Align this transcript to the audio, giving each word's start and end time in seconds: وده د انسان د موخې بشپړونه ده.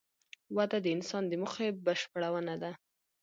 وده 0.57 0.77
د 0.81 0.87
انسان 0.95 1.23
د 1.27 1.33
موخې 1.41 1.67
بشپړونه 1.85 2.53
ده. 2.61 2.71